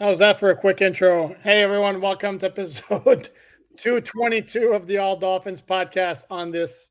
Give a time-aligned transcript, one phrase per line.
[0.00, 1.36] How's that for a quick intro?
[1.42, 3.28] Hey, everyone, welcome to episode
[3.76, 6.88] 222 of the All Dolphins podcast on this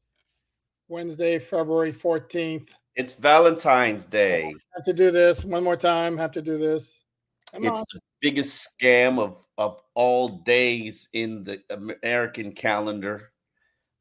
[0.89, 2.67] Wednesday, February 14th.
[2.95, 4.53] It's Valentine's Day.
[4.75, 6.19] Have to do this one more time.
[6.19, 7.03] Have to do this.
[7.51, 7.85] Come it's on.
[7.95, 13.31] the biggest scam of, of all days in the American calendar.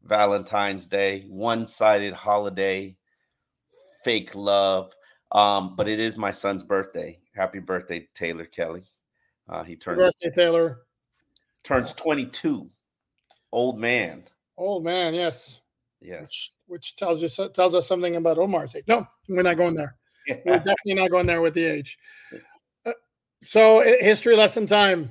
[0.02, 2.94] Valentine's Day, one sided holiday,
[4.04, 4.94] fake love.
[5.32, 7.18] Um, but it is my son's birthday.
[7.34, 8.84] Happy birthday, Taylor Kelly.
[9.48, 10.82] Uh, he turns birthday, Taylor.
[11.64, 12.68] turns 22.
[13.52, 14.24] Old man.
[14.56, 15.60] Old man, yes.
[16.00, 16.56] Yes.
[16.66, 18.84] Which tells you tells us something about Omar's age.
[18.86, 19.96] No, we're not going there.
[20.28, 21.98] We're definitely not going there with the age.
[22.84, 22.92] Uh,
[23.42, 25.10] so, history lesson time.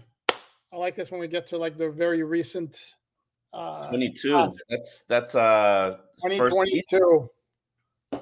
[0.71, 2.77] I like this when we get to like the very recent.
[3.53, 4.35] Uh, 22.
[4.35, 6.99] uh, That's that's uh first season.
[8.11, 8.21] 2022.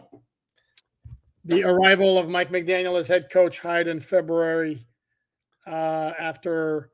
[1.45, 4.79] The arrival of Mike McDaniel as head coach hired in February
[5.67, 6.91] uh, after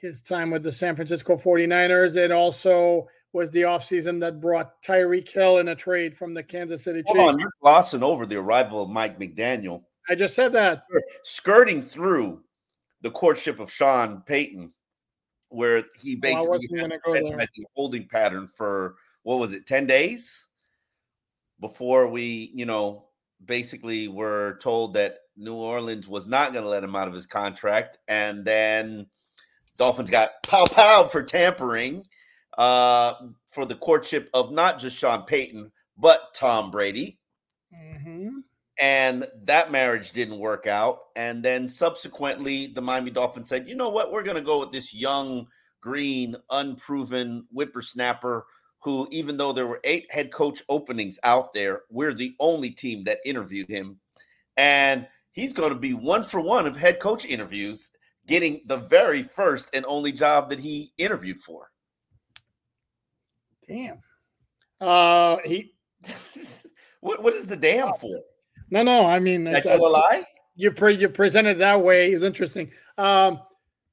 [0.00, 2.16] his time with the San Francisco 49ers.
[2.16, 6.82] It also was the offseason that brought Tyreek Hill in a trade from the Kansas
[6.82, 7.28] City Hold Chiefs.
[7.28, 9.84] on, you're glossing over the arrival of Mike McDaniel.
[10.08, 10.84] I just said that.
[11.22, 12.42] skirting through
[13.02, 14.72] the courtship of Sean Payton,
[15.50, 17.24] where he basically wasn't had a go there.
[17.24, 20.48] franchise holding pattern for what was it, 10 days
[21.60, 23.04] before we, you know,
[23.44, 27.26] basically were told that New Orleans was not going to let him out of his
[27.26, 27.98] contract.
[28.08, 29.06] And then
[29.76, 32.04] Dolphins got pow pow for tampering
[32.58, 33.14] uh,
[33.46, 37.18] for the courtship of not just Sean Payton, but Tom Brady
[37.74, 38.42] Mhm.
[38.78, 40.98] and that marriage didn't work out.
[41.16, 44.10] And then subsequently, the Miami Dolphins said, "You know what?
[44.10, 45.46] We're going to go with this young,
[45.80, 48.44] green, unproven whippersnapper."
[48.82, 53.04] Who, even though there were eight head coach openings out there, we're the only team
[53.04, 54.00] that interviewed him,
[54.56, 57.90] and he's going to be one for one of head coach interviews,
[58.26, 61.70] getting the very first and only job that he interviewed for.
[63.68, 63.98] Damn.
[64.80, 65.74] Uh, he
[67.00, 68.18] what what is the damn for?
[68.70, 69.04] no, no.
[69.04, 70.24] I mean, uh, a lie?
[70.56, 72.70] you pre- you presented that way is interesting.
[72.98, 73.40] Um,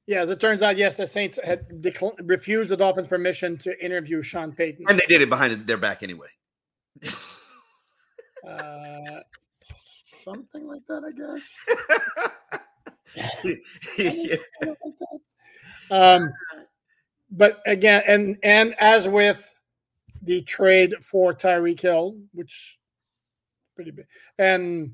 [0.08, 3.84] yeah, as it turns out, yes, the Saints had decl- refused the Dolphins' permission to
[3.84, 4.86] interview Sean Payton.
[4.88, 6.28] And they did it behind their back anyway.
[8.46, 9.20] Uh,
[9.60, 11.10] something like that, I
[13.16, 13.58] guess.
[13.98, 14.36] yeah.
[15.90, 16.32] Um,
[17.32, 19.52] but again, and and as with
[20.22, 22.78] the trade for Tyreek Hill, which
[23.74, 24.06] pretty big,
[24.38, 24.92] and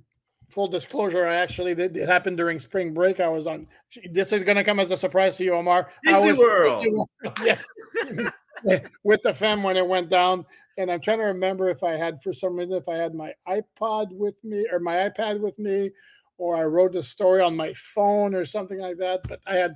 [0.54, 3.18] full disclosure, I actually did it happened during spring break.
[3.18, 3.66] I was on.
[4.10, 5.90] This is going to come as a surprise to you, Omar.
[6.06, 7.08] I Disney was World.
[7.44, 10.46] yeah, with the fam when it went down.
[10.76, 13.32] And I'm trying to remember if I had, for some reason, if I had my
[13.48, 15.90] iPod with me or my iPad with me,
[16.38, 19.20] or I wrote the story on my phone or something like that.
[19.28, 19.74] But I had,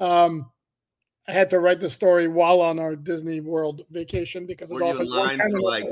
[0.00, 0.50] um,
[1.26, 5.00] I had to write the story while on our Disney World vacation because Were you
[5.00, 5.84] in line for like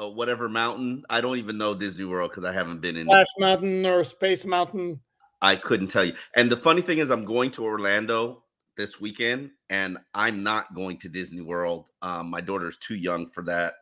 [0.00, 1.02] uh, whatever mountain?
[1.10, 3.06] I don't even know Disney World because I haven't been in.
[3.06, 5.00] Splash Mountain or Space Mountain.
[5.42, 6.14] I couldn't tell you.
[6.36, 8.44] And the funny thing is, I'm going to Orlando
[8.76, 11.90] this weekend, and I'm not going to Disney World.
[12.02, 13.74] Um, my daughter's too young for that.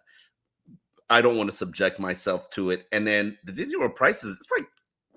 [1.08, 2.86] I don't want to subject myself to it.
[2.92, 4.68] And then the Disney World prices, it's like,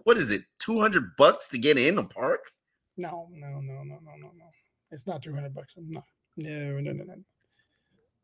[0.03, 2.41] what is it, 200 bucks to get in a park?
[2.97, 4.45] No, no, no, no, no, no, no.
[4.91, 5.73] It's not 200 bucks.
[5.77, 6.01] No,
[6.37, 7.15] no, no, no, no.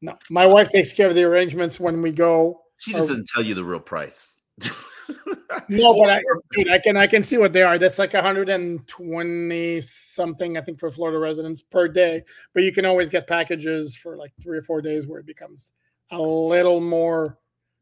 [0.02, 2.62] No, my wife takes care of the arrangements when we go.
[2.78, 3.08] She just Oh.
[3.08, 4.40] doesn't tell you the real price.
[5.70, 6.22] no, but I,
[6.54, 7.78] dude, I can I can see what they are.
[7.78, 12.24] That's like 120 something, I think, for Florida residents per day.
[12.54, 15.72] But you can always get packages for like three or four days where it becomes
[16.12, 17.38] a little more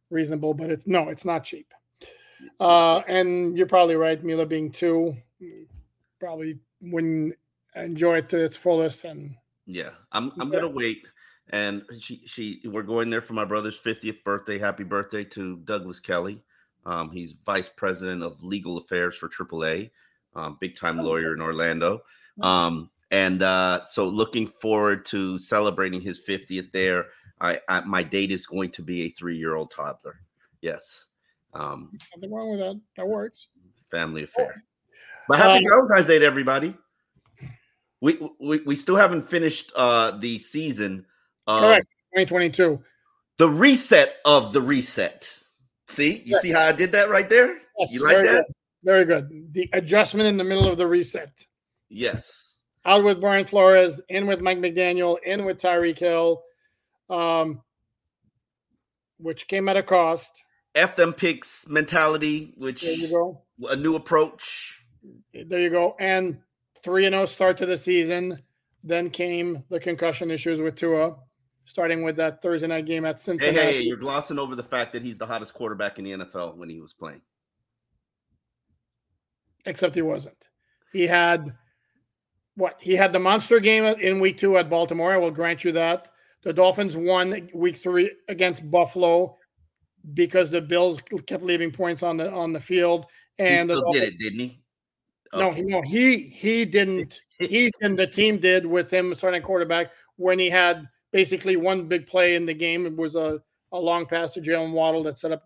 [0.09, 0.53] reasonable.
[0.53, 1.73] But it's no, it's not cheap.
[2.59, 5.15] Uh, and you're probably right, Mila being two,
[6.19, 7.35] probably wouldn't
[7.75, 9.03] enjoy it to its fullest.
[9.03, 9.35] And
[9.65, 11.07] yeah, I'm I'm gonna wait.
[11.51, 14.59] And she she we're going there for my brother's 50th birthday.
[14.59, 16.43] Happy birthday to Douglas Kelly.
[16.85, 19.91] Um, he's vice president of legal affairs for AAA,
[20.35, 22.01] um, big time oh, lawyer in Orlando.
[22.41, 27.07] Um, and uh, so looking forward to celebrating his 50th there.
[27.41, 30.19] I, I my date is going to be a three year old toddler.
[30.61, 31.05] Yes.
[31.53, 32.79] Um, Nothing wrong with that.
[32.97, 33.47] That works.
[33.89, 34.63] Family affair.
[35.27, 36.75] But happy um, Valentine's Day to everybody.
[38.01, 41.05] We, we we still haven't finished uh the season.
[41.57, 41.87] Correct.
[42.15, 42.83] 2022.
[43.37, 45.33] The reset of the reset.
[45.87, 47.57] See, you see how I did that right there?
[47.79, 48.45] Yes, you like that?
[48.45, 48.53] Good.
[48.83, 49.53] Very good.
[49.53, 51.31] The adjustment in the middle of the reset.
[51.89, 52.59] Yes.
[52.85, 56.43] Out with Brian Flores, in with Mike McDaniel, in with Tyreek Hill,
[57.09, 57.61] um,
[59.17, 60.43] which came at a cost.
[60.75, 63.41] F them picks mentality, which there you go.
[63.69, 64.83] a new approach.
[65.33, 65.95] There you go.
[65.99, 66.39] And
[66.83, 68.41] 3 and 0 start to the season.
[68.83, 71.15] Then came the concussion issues with Tua
[71.69, 73.57] starting with that Thursday night game at Cincinnati.
[73.57, 76.57] Hey, hey, you're glossing over the fact that he's the hottest quarterback in the NFL
[76.57, 77.21] when he was playing.
[79.65, 80.49] Except he wasn't.
[80.91, 81.53] He had
[82.55, 82.77] what?
[82.79, 85.13] He had the monster game in week two at Baltimore.
[85.13, 86.09] I will grant you that.
[86.41, 89.37] The Dolphins won week three against Buffalo
[90.13, 93.05] because the Bills kept leaving points on the on the field.
[93.37, 94.61] And he still Dolphins, did it, didn't he?
[95.33, 95.61] Okay.
[95.61, 97.21] No, no, he he didn't.
[97.37, 102.07] he and the team did with him starting quarterback when he had basically one big
[102.07, 102.85] play in the game.
[102.85, 103.41] It was a,
[103.71, 105.43] a long pass to Jalen Waddle that set up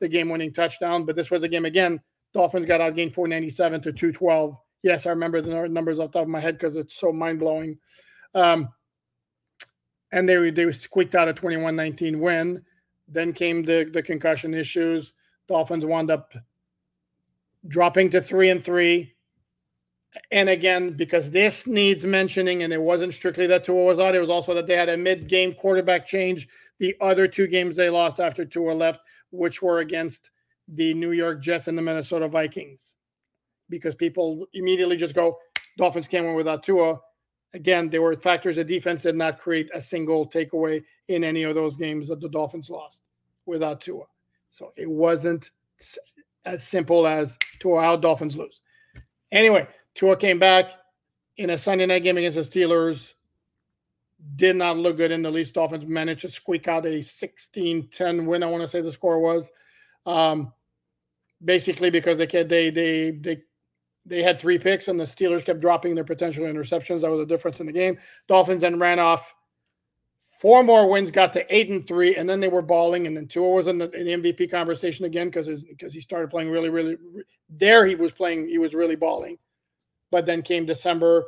[0.00, 1.04] the game winning touchdown.
[1.04, 2.00] But this was a game again.
[2.34, 4.56] Dolphins got outgained 497 to 212.
[4.82, 7.38] Yes, I remember the numbers off the top of my head because it's so mind
[7.38, 7.78] blowing.
[8.34, 8.68] Um,
[10.12, 12.62] and they they squeaked out a 21-19 win.
[13.08, 15.14] Then came the the concussion issues.
[15.48, 16.32] Dolphins wound up
[17.68, 19.14] dropping to three and three
[20.30, 24.20] and again, because this needs mentioning, and it wasn't strictly that Tua was out, it
[24.20, 26.48] was also that they had a mid-game quarterback change.
[26.78, 29.00] The other two games they lost after Tua left,
[29.30, 30.30] which were against
[30.68, 32.94] the New York Jets and the Minnesota Vikings,
[33.68, 35.38] because people immediately just go,
[35.78, 37.00] Dolphins can't win without Tua.
[37.54, 38.56] Again, there were factors.
[38.56, 42.28] The defense did not create a single takeaway in any of those games that the
[42.28, 43.02] Dolphins lost
[43.46, 44.04] without Tua.
[44.48, 45.50] So it wasn't
[46.44, 48.60] as simple as Tua out, Dolphins lose.
[49.30, 50.72] Anyway, Tua came back
[51.36, 53.12] in a Sunday night game against the Steelers.
[54.36, 55.54] Did not look good in the least.
[55.54, 58.42] Dolphins managed to squeak out a 16 10 win.
[58.42, 59.50] I want to say the score was.
[60.06, 60.52] Um,
[61.44, 63.42] basically because they they they they
[64.04, 67.02] they had three picks and the Steelers kept dropping their potential interceptions.
[67.02, 67.98] That was the difference in the game.
[68.26, 69.34] Dolphins then ran off
[70.30, 73.06] four more wins, got to eight and three, and then they were balling.
[73.06, 76.30] And then Tua was in the, in the MVP conversation again because because he started
[76.30, 76.96] playing really really.
[77.48, 78.48] There he was playing.
[78.48, 79.38] He was really balling.
[80.12, 81.24] But then came December,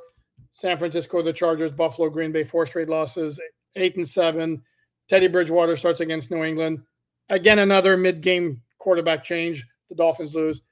[0.53, 3.41] San Francisco, the Chargers, Buffalo, Green Bay, four straight losses,
[3.75, 4.63] eight and seven.
[5.09, 6.81] Teddy Bridgewater starts against New England.
[7.31, 9.67] Again, another mid-game quarterback change.
[9.89, 10.63] The Dolphins lose.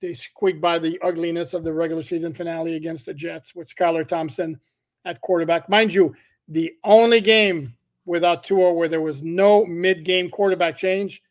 [0.00, 4.06] They squeak by the ugliness of the regular season finale against the Jets with Skylar
[4.06, 4.58] Thompson
[5.04, 5.68] at quarterback.
[5.68, 6.14] Mind you,
[6.48, 7.74] the only game
[8.04, 11.22] without Tua where there was no mid-game quarterback change,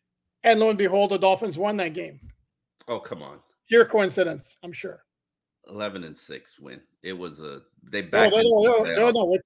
[0.44, 2.20] and lo and behold, the Dolphins won that game.
[2.88, 3.40] Oh, come on.
[3.68, 5.04] Pure coincidence, I'm sure.
[5.68, 6.82] 11 and 6 win.
[7.04, 9.38] It was a they backed no, no, no, no, no,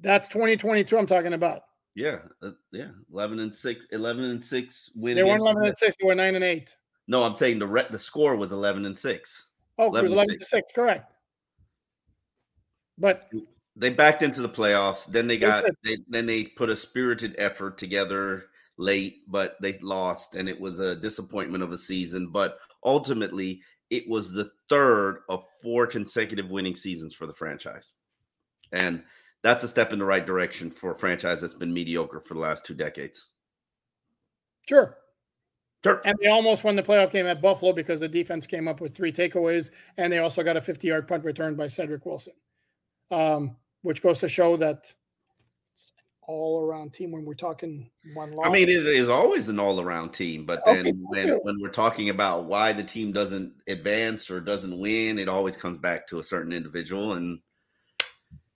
[0.00, 1.62] That's 2022 I'm talking about.
[1.94, 5.16] Yeah, uh, yeah, 11 and 6, 11 and 6 win.
[5.16, 6.76] They weren't 11 and 6, they were 9 and 8.
[7.08, 9.48] No, I'm saying the re- the score was 11 and 6.
[9.78, 10.50] Oh, 11 it was 11 6.
[10.50, 11.12] 6, correct.
[12.98, 13.30] But
[13.76, 15.06] they backed into the playoffs.
[15.06, 18.44] Then they got they, then they put a spirited effort together
[18.78, 22.28] late, but they lost, and it was a disappointment of a season.
[22.28, 27.92] But ultimately, it was the third of four consecutive winning seasons for the franchise.
[28.72, 29.04] And
[29.42, 32.40] that's a step in the right direction for a franchise that's been mediocre for the
[32.40, 33.32] last two decades.
[34.66, 34.96] Sure.
[35.84, 36.00] Sure.
[36.06, 38.94] And they almost won the playoff game at Buffalo because the defense came up with
[38.94, 42.32] three takeaways, and they also got a 50 yard punt return by Cedric Wilson,
[43.10, 44.90] um, which goes to show that
[46.26, 48.46] all around team when we're talking one loss.
[48.46, 50.92] I mean, it is always an all around team, but then okay.
[50.92, 55.56] when, when we're talking about why the team doesn't advance or doesn't win, it always
[55.56, 57.40] comes back to a certain individual, and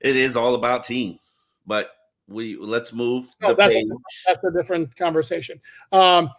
[0.00, 1.18] it is all about team.
[1.66, 1.90] But
[2.28, 3.26] we let's move.
[3.40, 3.84] that's, a,
[4.26, 5.60] that's a different conversation.
[5.92, 6.30] Um,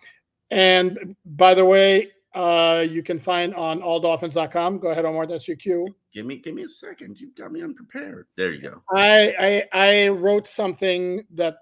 [0.50, 4.80] and by the way, uh, you can find on alldolphins.com.
[4.80, 5.28] Go ahead, Omar.
[5.28, 5.88] That's your cue.
[6.18, 7.22] Give me give me a second.
[7.22, 8.26] You got me unprepared.
[8.38, 8.82] There you go.
[8.92, 11.58] I I, I wrote something that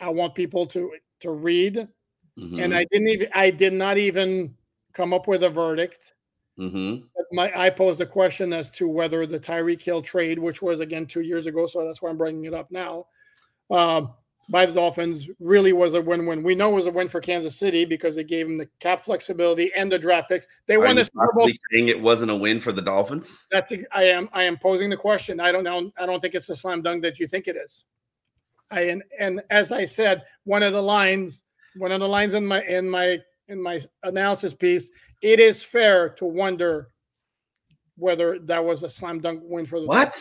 [0.00, 0.90] I want people to
[1.20, 1.86] to read,
[2.36, 4.56] Mhm, and I didn't even I did not even
[4.92, 6.14] come up with a verdict.
[6.58, 7.04] Mm-hmm.
[7.30, 11.06] My I posed a question as to whether the Tyreek Hill trade, which was again
[11.06, 13.06] two years ago, so that's why I'm bringing it up now,
[13.70, 14.14] um,
[14.48, 16.42] by the Dolphins, really was a win-win.
[16.42, 19.04] We know it was a win for Kansas City because it gave them the cap
[19.04, 20.46] flexibility and the draft picks.
[20.66, 21.48] They Are won the Super Bowl.
[21.72, 23.46] saying it wasn't a win for the Dolphins?
[23.50, 25.40] That's I am I am posing the question.
[25.40, 25.90] I don't know.
[25.98, 27.84] I don't think it's a slam dunk that you think it is.
[28.70, 31.42] I and, and as I said, one of the lines,
[31.76, 34.90] one of the lines in my in my in my analysis piece,
[35.22, 36.88] it is fair to wonder
[37.96, 40.20] whether that was a slam dunk win for the What?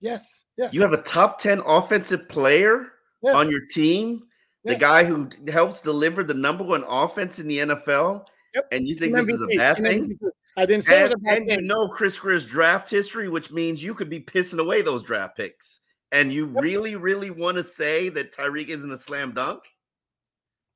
[0.00, 0.74] Yes, yes.
[0.74, 2.93] You have a top 10 offensive player
[3.24, 4.22] yes, on your team?
[4.64, 8.24] The guy who helps deliver the number one offense in the NFL?
[8.54, 8.68] Yep.
[8.72, 10.18] And you think this is a bad thing?
[10.56, 14.08] I didn't say And, and you know Chris Grier's draft history, which means you could
[14.08, 15.80] be pissing away those draft picks.
[16.12, 16.62] And you Yep.
[16.62, 19.64] really, really want to say that Tyreek isn't a slam dunk?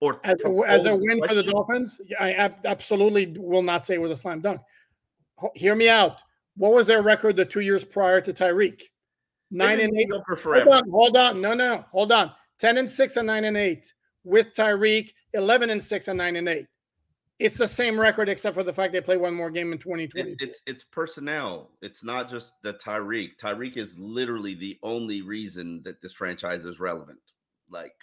[0.00, 1.43] Or as a, as a win for the?
[1.45, 4.61] Dolphins, I ab- absolutely will not say it was a slam dunk.
[5.38, 6.19] Ho- Hear me out.
[6.57, 8.83] What was their record the two years prior to Tyreek?
[9.50, 10.11] Nine and eight.
[10.11, 10.71] Hold forever.
[10.71, 11.40] on, hold on.
[11.40, 12.33] No, no, hold on.
[12.58, 13.92] Ten and six and nine and eight
[14.24, 15.12] with Tyreek.
[15.34, 16.66] Eleven and six and nine and eight.
[17.38, 20.32] It's the same record except for the fact they play one more game in 2020.
[20.32, 21.70] It's, it's it's personnel.
[21.82, 23.38] It's not just the Tyreek.
[23.40, 27.20] Tyreek is literally the only reason that this franchise is relevant.
[27.70, 27.94] Like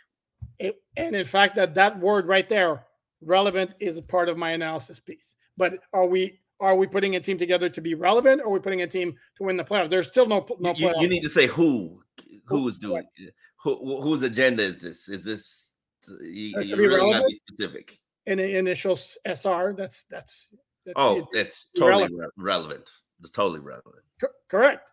[0.60, 2.86] It- and in fact, that that word right there,
[3.22, 5.36] relevant, is a part of my analysis piece.
[5.58, 8.60] But are we are we putting a team together to be relevant, or are we
[8.60, 9.90] putting a team to win the playoffs?
[9.90, 12.02] There's still no no you, you need to say who
[12.46, 13.26] who is doing who
[13.74, 15.10] who- whose agenda is this?
[15.10, 15.74] Is this
[16.22, 18.00] you, Uh, you be really gotta be specific?
[18.28, 18.96] in the initial
[19.26, 19.74] SR.
[19.76, 20.54] That's that's,
[20.86, 22.34] that's Oh, it's totally irrelevant.
[22.38, 22.90] relevant.
[23.22, 24.04] It's totally relevant.
[24.22, 24.88] Co- correct.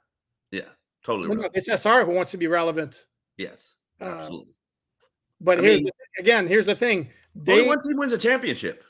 [0.50, 0.68] Yeah,
[1.04, 1.56] totally No, no, relevant.
[1.56, 3.04] it's SR who wants to be relevant.
[3.36, 4.54] Yes, Uh, absolutely.
[5.40, 5.84] But I here's mean-
[6.16, 7.10] the, again, here's the thing.
[7.46, 8.84] Only one team wins a championship.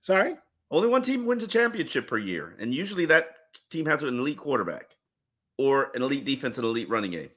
[0.00, 0.36] sorry.
[0.70, 3.36] Only one team wins a championship per year, and usually that
[3.70, 4.96] team has an elite quarterback
[5.58, 7.30] or an elite defense and elite running game.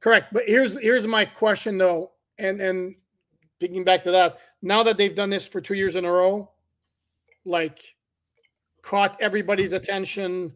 [0.00, 0.32] Correct.
[0.32, 2.94] But here's here's my question though, and and
[3.60, 6.50] picking back to that, now that they've done this for two years in a row,
[7.44, 7.82] like
[8.82, 10.52] caught everybody's attention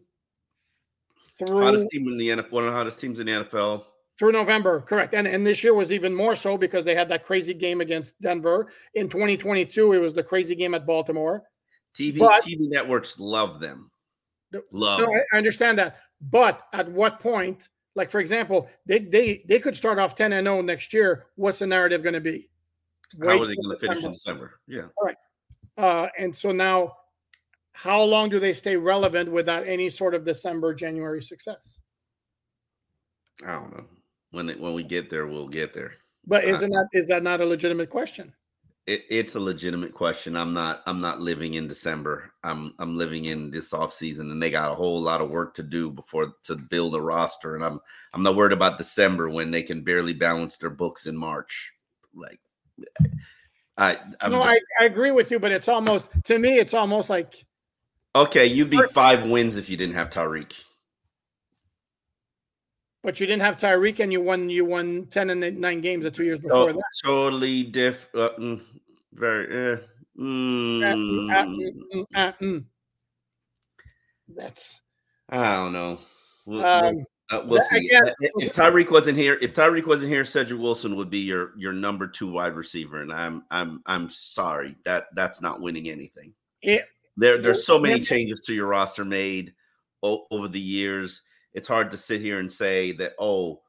[1.37, 3.85] through Hottest team in the NFL, one of the hottest teams in the NFL.
[4.19, 5.13] through November, correct.
[5.13, 8.21] And and this year was even more so because they had that crazy game against
[8.21, 8.71] Denver.
[8.93, 11.43] In 2022, it was the crazy game at Baltimore.
[11.95, 13.89] TV But- TV networks love them.
[14.71, 14.99] Love.
[14.99, 15.97] No, I, I understand that.
[16.29, 20.47] But at what point, like for example, they they they could start off 10 and
[20.47, 21.25] 0 next year.
[21.35, 22.49] What's the narrative going to be?
[23.21, 24.59] How are they going to finish in December.
[24.67, 24.87] Yeah.
[25.77, 26.95] Uh, and so now,
[27.73, 31.79] how long do they stay relevant without any sort of December, January success?
[33.45, 33.85] I don't know.
[34.31, 35.93] When it, when we get there, we'll get there.
[36.25, 38.31] But isn't that is that not a legitimate question?
[38.87, 40.35] It, it's a legitimate question.
[40.35, 42.33] I'm not I'm not living in December.
[42.43, 45.53] I'm I'm living in this off season, and they got a whole lot of work
[45.55, 47.55] to do before to build a roster.
[47.55, 47.79] And I'm
[48.13, 51.73] I'm not worried about December when they can barely balance their books in March.
[52.15, 52.39] Like
[53.77, 56.73] I I'm no, just, I, I agree with you, but it's almost to me, it's
[56.73, 57.45] almost like
[58.15, 58.47] okay.
[58.47, 60.53] You'd be five wins if you didn't have Tyreek.
[63.03, 66.11] But you didn't have Tyreek and you won you won 10 and nine games the
[66.11, 66.83] two years before Oh, that.
[67.03, 68.61] totally different.
[69.13, 69.73] Very.
[69.73, 69.77] Uh,
[70.19, 72.65] mm, uh, mm, uh, mm.
[74.35, 74.81] That's
[75.29, 75.99] I don't know.
[76.45, 76.95] We'll, um,
[77.29, 77.89] uh, we'll see.
[77.93, 81.71] Uh, If Tyreek wasn't here, if Tyreek wasn't here, Cedric Wilson would be your your
[81.73, 86.33] number two wide receiver, and I'm I'm I'm sorry that that's not winning anything.
[86.61, 86.85] it,
[87.17, 89.53] There there's so many changes to your roster made
[90.03, 91.21] o- over the years.
[91.53, 93.61] It's hard to sit here and say that oh,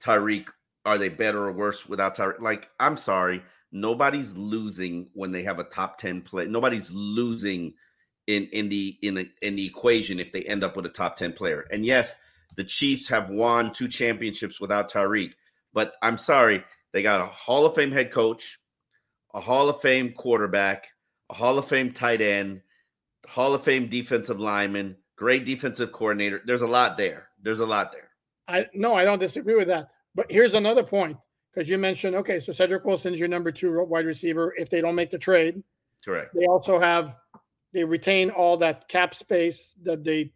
[0.00, 0.48] Tyreek
[0.84, 2.40] are they better or worse without Tyreek?
[2.40, 6.46] Like I'm sorry, nobody's losing when they have a top ten play.
[6.46, 7.74] Nobody's losing
[8.28, 11.16] in in the in the in the equation if they end up with a top
[11.16, 11.64] 10 player.
[11.72, 12.16] And yes,
[12.56, 15.32] the Chiefs have won two championships without Tyreek,
[15.72, 16.62] but I'm sorry,
[16.92, 18.58] they got a Hall of Fame head coach,
[19.34, 20.88] a Hall of Fame quarterback,
[21.30, 22.60] a Hall of Fame tight end,
[23.26, 26.40] Hall of Fame defensive lineman, great defensive coordinator.
[26.44, 27.28] There's a lot there.
[27.42, 28.08] There's a lot there.
[28.46, 29.88] I no, I don't disagree with that.
[30.14, 31.18] But here's another point
[31.52, 34.94] because you mentioned okay, so Cedric Wilson's your number two wide receiver if they don't
[34.94, 35.62] make the trade.
[36.04, 36.34] Correct.
[36.34, 37.16] They also have
[37.74, 40.32] they retain all that cap space that they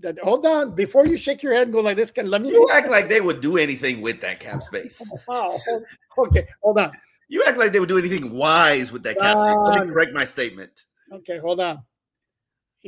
[0.00, 2.10] that hold on before you shake your head and go like this.
[2.10, 5.00] Can let me You act like they would do anything with that cap space.
[5.28, 6.92] Oh, oh, okay, hold on.
[7.28, 9.56] You act like they would do anything wise with that cap space.
[9.68, 10.86] Let me correct my statement.
[11.12, 11.82] Okay, hold on.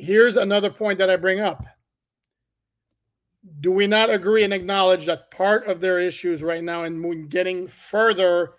[0.00, 1.64] Here's another point that I bring up.
[3.60, 7.66] Do we not agree and acknowledge that part of their issues right now and getting
[7.66, 8.54] further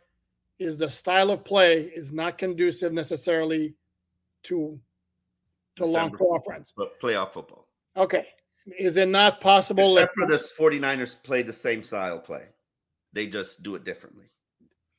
[0.57, 3.75] is the style of play is not conducive necessarily
[4.43, 4.79] to
[5.77, 7.67] to long conference, but playoff football.
[7.95, 8.27] Okay,
[8.77, 9.97] is it not possible?
[9.97, 12.43] Except for the 49ers play the same style play,
[13.13, 14.25] they just do it differently.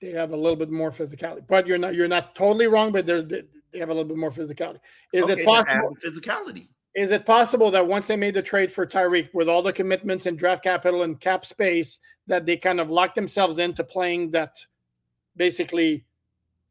[0.01, 2.93] They have a little bit more physicality, but you're not you're not totally wrong.
[2.93, 4.81] But they they have a little bit more physicality.
[5.13, 5.97] Is okay, it possible?
[6.05, 6.69] physicality.
[6.95, 10.27] Is it possible that once they made the trade for Tyreek, with all the commitments
[10.27, 14.57] and draft capital and cap space, that they kind of locked themselves into playing that
[15.37, 16.05] basically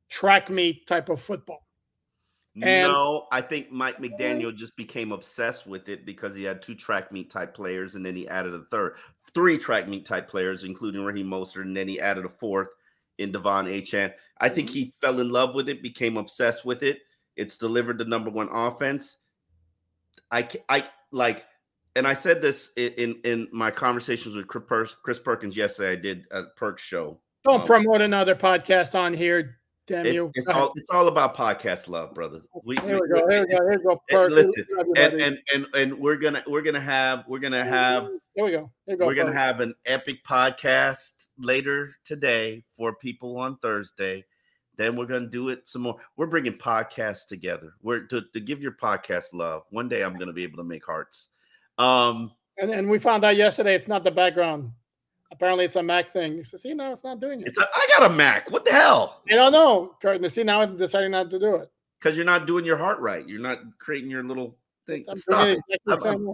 [0.10, 1.66] track meet type of football?
[2.62, 6.76] And no, I think Mike McDaniel just became obsessed with it because he had two
[6.76, 8.96] track meet type players, and then he added a third,
[9.34, 12.70] three track meet type players, including Raheem Mostert, and then he added a fourth
[13.20, 14.14] in De'Von Achane.
[14.40, 14.78] I think mm-hmm.
[14.78, 17.00] he fell in love with it, became obsessed with it.
[17.36, 19.20] It's delivered the number one offense.
[20.32, 21.46] I, I like,
[21.96, 25.92] and I said this in in, in my conversations with Chris Perkins yesterday.
[25.92, 27.20] I did a Perk show.
[27.44, 29.59] Don't um, promote another podcast on here.
[29.90, 30.32] Damn it's, you.
[30.36, 32.42] It's all it's all about podcast love, brother.
[32.64, 33.28] We, here we, we go.
[33.28, 33.70] Here we go.
[33.70, 34.04] Here we go.
[34.08, 34.32] Perk.
[34.32, 38.04] Listen, and, and and and we're gonna we're gonna have we're gonna have
[38.36, 38.72] here we go.
[38.86, 44.24] Here we go we're gonna have an epic podcast later today for people on Thursday.
[44.76, 45.96] Then we're gonna do it some more.
[46.18, 47.74] We're bringing podcasts together.
[47.82, 49.64] We're to, to give your podcast love.
[49.72, 51.32] One day I'm gonna be able to make hearts.
[51.80, 54.72] Um, and and we found out yesterday it's not the background
[55.32, 56.38] Apparently, it's a Mac thing.
[56.38, 58.50] He says, "See, now it's not doing it." It's a, I got a Mac.
[58.52, 59.22] What the hell?
[59.32, 60.30] I don't know, Curtin.
[60.30, 63.28] See, now I'm deciding not to do it because you're not doing your heart right.
[63.28, 64.58] You're not creating your little
[64.88, 65.06] thing.
[65.16, 65.60] Stop it.
[65.88, 66.34] Exactly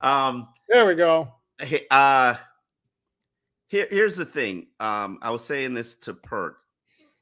[0.00, 1.28] um, there we go.
[1.60, 2.34] Hey, uh,
[3.68, 4.68] here, here's the thing.
[4.80, 6.58] Um, I was saying this to Perk.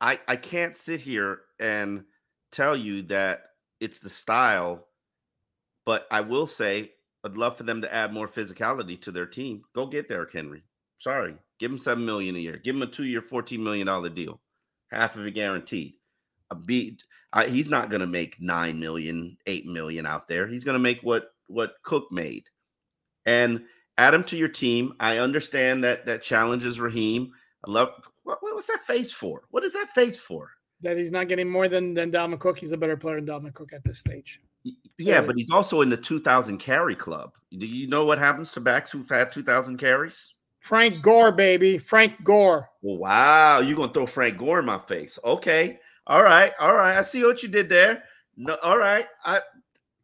[0.00, 2.04] I I can't sit here and
[2.52, 3.42] tell you that
[3.80, 4.86] it's the style,
[5.84, 6.92] but I will say
[7.24, 9.62] I'd love for them to add more physicality to their team.
[9.74, 10.62] Go get Derrick Henry.
[10.98, 12.60] Sorry, give him seven million a year.
[12.62, 14.40] Give him a two-year, fourteen million dollar deal,
[14.90, 15.94] half of it guaranteed.
[16.50, 17.04] A beat.
[17.32, 20.46] I, he's not going to make nine million, eight million out there.
[20.46, 22.44] He's going to make what what Cook made,
[23.26, 23.64] and
[23.96, 24.94] add him to your team.
[24.98, 27.32] I understand that that challenges Raheem.
[27.66, 29.42] I love what, what's that face for?
[29.50, 30.50] What is that face for?
[30.80, 32.58] That he's not getting more than than Dalvin Cook.
[32.58, 34.40] He's a better player than Dalvin Cook at this stage.
[34.98, 37.30] Yeah, but he's also in the 2,000 carry club.
[37.56, 40.34] Do you know what happens to backs who've had 2,000 carries?
[40.68, 41.78] Frank Gore, baby.
[41.78, 42.68] Frank Gore.
[42.82, 43.60] Wow.
[43.60, 45.18] You're going to throw Frank Gore in my face.
[45.24, 45.80] Okay.
[46.06, 46.52] All right.
[46.60, 46.98] All right.
[46.98, 48.04] I see what you did there.
[48.36, 49.06] No, all right.
[49.24, 49.40] I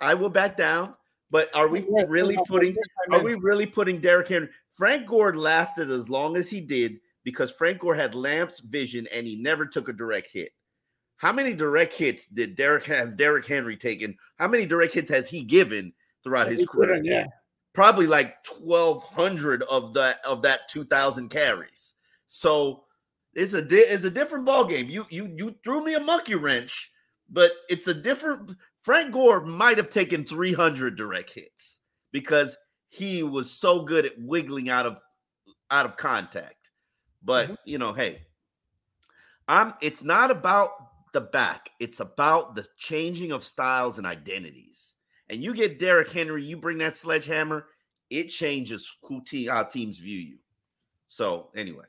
[0.00, 0.94] I will back down.
[1.30, 2.74] But are we really putting
[3.12, 4.48] are we really putting Derrick Henry?
[4.74, 9.26] Frank Gore lasted as long as he did because Frank Gore had lamps vision and
[9.26, 10.48] he never took a direct hit.
[11.16, 14.16] How many direct hits did Derrick has Derrick Henry taken?
[14.38, 17.02] How many direct hits has he given throughout his career?
[17.04, 17.26] Yeah
[17.74, 21.96] probably like 1200 of that of that 2000 carries.
[22.26, 22.84] So
[23.34, 26.36] it's a di- it's a different ball game you you you threw me a monkey
[26.36, 26.92] wrench
[27.28, 31.80] but it's a different frank gore might have taken 300 direct hits
[32.12, 32.56] because
[32.88, 34.98] he was so good at wiggling out of
[35.70, 36.70] out of contact.
[37.22, 37.54] But mm-hmm.
[37.64, 38.22] you know hey
[39.48, 40.70] i'm it's not about
[41.12, 41.70] the back.
[41.78, 44.93] It's about the changing of styles and identities
[45.30, 47.66] and you get Derrick Henry, you bring that sledgehammer,
[48.10, 50.38] it changes who te- how teams view you.
[51.08, 51.84] So anyway,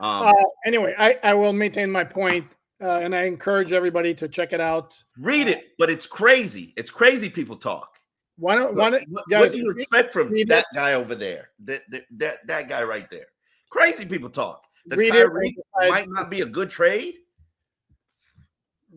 [0.00, 0.32] um, uh,
[0.66, 2.46] anyway, I, I will maintain my point,
[2.82, 5.02] uh, and I encourage everybody to check it out.
[5.20, 6.72] Read it, but it's crazy.
[6.76, 7.28] It's crazy.
[7.28, 7.98] People talk.
[8.36, 10.64] Why don't, why what, what, what do you expect from that it.
[10.74, 11.50] guy over there?
[11.64, 13.26] That, that that that guy right there.
[13.70, 14.64] Crazy people talk.
[14.86, 15.54] The read Tyreek
[15.88, 17.14] might not be a good trade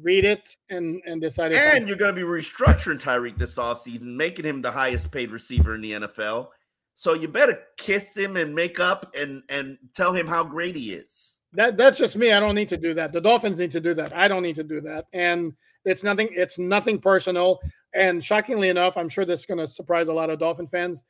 [0.02, 1.54] read it and and decide.
[1.54, 5.76] And you're going to be restructuring Tyreek this offseason, making him the highest paid receiver
[5.76, 6.50] in the NFL.
[6.96, 10.92] So you better kiss him and make up and and tell him how great he
[10.92, 11.40] is.
[11.54, 12.32] That that's just me.
[12.32, 13.14] I don't need to do that.
[13.14, 14.16] The Dolphins need to do that.
[14.16, 15.06] I don't need to do that.
[15.14, 15.54] And
[15.86, 16.30] it's nothing.
[16.32, 17.60] It's nothing personal.
[17.94, 21.04] And shockingly enough, I'm sure this is going to surprise a lot of Dolphin fans.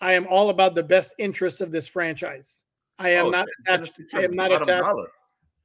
[0.00, 2.62] I am all about the best interests of this franchise.
[2.98, 3.92] I am oh, not attached.
[4.14, 4.82] I am not attached.
[4.82, 5.08] Dollar.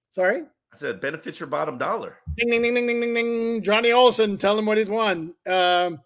[0.09, 0.43] Sorry.
[0.73, 2.17] I said, benefits your bottom dollar.
[2.37, 3.63] Ding, ding, ding, ding, ding, ding, ding.
[3.63, 5.33] Johnny Olson, tell him what he's won.
[5.47, 5.99] Um,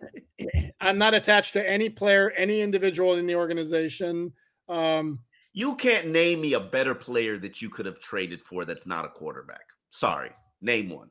[0.80, 4.32] I'm not attached to any player, any individual in the organization.
[4.68, 5.20] Um,
[5.52, 9.04] you can't name me a better player that you could have traded for that's not
[9.04, 9.64] a quarterback.
[9.90, 11.10] Sorry, name one.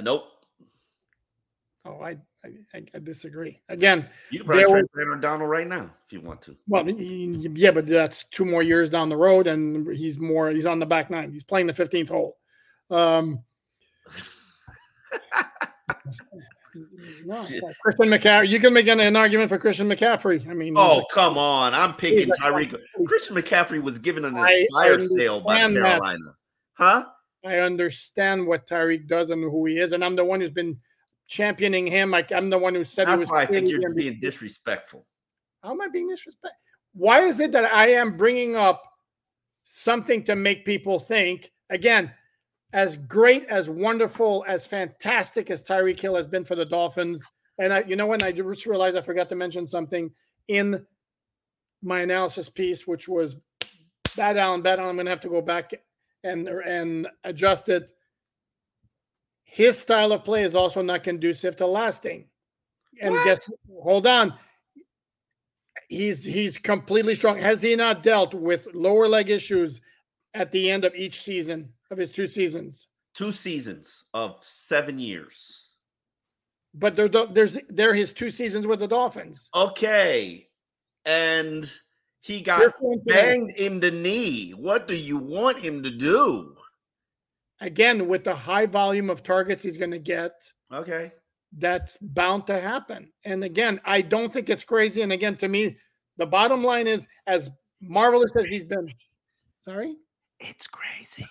[0.00, 0.24] nope.
[1.84, 2.50] oh, I, I
[2.94, 3.60] I disagree.
[3.68, 6.56] Again, You can probably There trade was- Aaron Donald right now if you want to.
[6.68, 10.50] well, yeah, but that's two more years down the road, and he's more.
[10.50, 11.32] He's on the back nine.
[11.32, 12.36] He's playing the fifteenth hole.
[12.90, 13.42] Um,
[17.24, 17.46] no,
[17.82, 18.48] Christian McCaffrey.
[18.48, 20.48] You can make an, an argument for Christian McCaffrey.
[20.48, 21.74] I mean, Oh, come on.
[21.74, 22.76] I'm picking Tyreek.
[23.06, 25.90] Christian McCaffrey was given an entire sale by understand that.
[25.90, 26.34] Carolina.
[26.74, 27.04] Huh?
[27.44, 30.78] I understand what Tyreek does and who he is, and I'm the one who's been
[31.26, 32.10] championing him.
[32.10, 33.30] Like I'm the one who said he That's was.
[33.30, 35.06] why I think you're just being disrespectful.
[35.62, 36.58] How am I being disrespectful?
[36.92, 38.82] Why is it that I am bringing up
[39.64, 41.52] something to make people think?
[41.70, 42.12] Again,
[42.72, 47.24] as great, as wonderful, as fantastic as Tyreek Hill has been for the Dolphins,
[47.58, 50.10] and I, you know, when I just realized I forgot to mention something
[50.48, 50.84] in
[51.82, 53.36] my analysis piece, which was
[54.16, 54.88] bad down, bad down.
[54.88, 55.72] I'm going to have to go back
[56.24, 57.92] and and adjust it.
[59.44, 62.28] His style of play is also not conducive to lasting.
[63.00, 63.24] And What?
[63.24, 63.52] guess,
[63.82, 64.34] hold on,
[65.88, 67.38] he's he's completely strong.
[67.38, 69.80] Has he not dealt with lower leg issues
[70.34, 72.86] at the end of each season of his two seasons?
[73.14, 75.66] Two seasons of seven years.
[76.74, 79.48] But there's there's they're his two seasons with the Dolphins.
[79.54, 80.48] Okay.
[81.06, 81.68] And
[82.20, 82.74] he got
[83.06, 84.50] banged in the knee.
[84.52, 86.54] What do you want him to do?
[87.60, 90.32] Again, with the high volume of targets he's going to get,
[90.72, 91.12] Okay.
[91.58, 93.10] that's bound to happen.
[93.24, 95.02] And again, I don't think it's crazy.
[95.02, 95.76] And again, to me,
[96.16, 98.88] the bottom line is as marvelous as he's been.
[99.64, 99.96] Sorry.
[100.38, 101.26] It's crazy.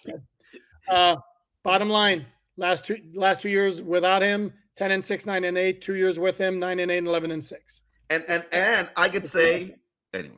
[0.88, 1.16] Uh,
[1.64, 2.26] bottom line,
[2.58, 6.20] last two last two years without him, 10 and 6, 9 and 8, two years
[6.20, 7.82] with him, 9 and 8, and 11 and 6.
[8.12, 9.76] And and and I could say
[10.14, 10.36] anyway.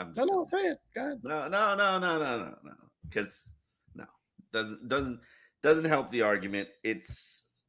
[0.00, 0.78] I'm No, just, no, say it.
[0.94, 1.20] Go ahead.
[1.22, 2.72] no, no, no, no, no, no, no.
[3.08, 3.52] Because
[3.94, 4.04] no,
[4.52, 5.20] doesn't doesn't
[5.62, 6.68] doesn't help the argument.
[6.82, 7.64] It's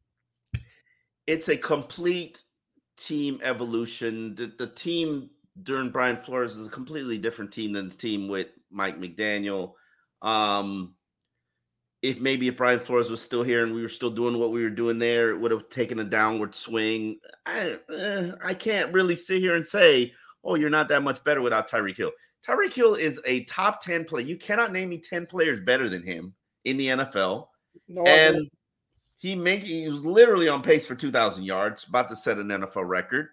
[1.28, 2.44] it's a complete
[2.98, 4.36] team evolution.
[4.36, 5.30] The the team
[5.64, 9.74] during Brian Flores is a completely different team than the team with Mike McDaniel.
[10.22, 10.96] Um,
[12.02, 14.64] if maybe if Brian Flores was still here and we were still doing what we
[14.64, 17.20] were doing there, it would have taken a downward swing.
[17.46, 21.42] I eh, I can't really sit here and say, oh, you're not that much better
[21.42, 22.12] without Tyreek Hill.
[22.48, 24.26] Tyreek Hill is a top 10 player.
[24.26, 26.34] You cannot name me 10 players better than him
[26.66, 27.48] in the NFL.
[27.88, 28.50] No, And
[29.20, 32.88] he make he was literally on pace for 2,000 yards, about to set an NFL
[32.88, 33.30] record.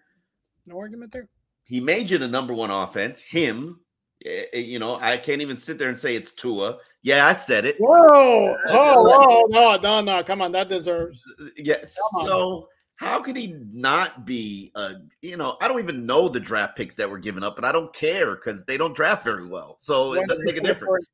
[0.67, 1.27] no argument there.
[1.63, 3.21] He made you the number one offense.
[3.21, 3.79] Him,
[4.25, 6.77] eh, eh, you know, I can't even sit there and say it's Tua.
[7.01, 7.75] Yeah, I said it.
[7.79, 8.55] Whoa!
[8.67, 9.45] Oh, whoa!
[9.49, 10.23] No, no, no!
[10.23, 11.23] Come on, that deserves.
[11.57, 11.95] Yes.
[12.25, 12.67] So
[12.99, 14.73] how could he not be?
[14.75, 17.63] Uh, you know, I don't even know the draft picks that were given up, but
[17.63, 19.77] I don't care because they don't draft very well.
[19.79, 21.09] So it doesn't make a difference.